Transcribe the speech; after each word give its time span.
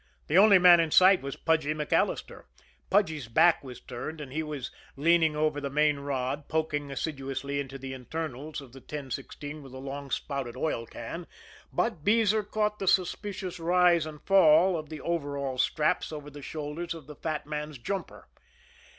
The 0.25 0.37
only 0.39 0.57
man 0.57 0.79
in 0.79 0.89
sight 0.89 1.21
was 1.21 1.35
Pudgy 1.35 1.75
MacAllister. 1.75 2.45
Pudgy's 2.89 3.27
back 3.27 3.63
was 3.63 3.79
turned, 3.79 4.19
and 4.19 4.33
he 4.33 4.41
was 4.41 4.71
leaning 4.95 5.35
over 5.35 5.61
the 5.61 5.69
main 5.69 5.99
rod 5.99 6.49
poking 6.49 6.89
assiduously 6.89 7.59
into 7.59 7.77
the 7.77 7.93
internals 7.93 8.61
of 8.61 8.73
the 8.73 8.79
1016 8.79 9.61
with 9.61 9.73
a 9.75 9.77
long 9.77 10.09
spouted 10.09 10.57
oil 10.57 10.87
can; 10.87 11.27
but 11.71 12.03
Beezer 12.03 12.41
caught 12.41 12.79
the 12.79 12.87
suspicious 12.87 13.59
rise 13.59 14.07
and 14.07 14.23
fall 14.23 14.75
of 14.75 14.89
the 14.89 15.01
overall 15.01 15.59
straps 15.59 16.11
over 16.11 16.31
the 16.31 16.41
shoulders 16.41 16.95
of 16.95 17.05
the 17.05 17.15
fat 17.15 17.45
man's 17.45 17.77
jumper. 17.77 18.27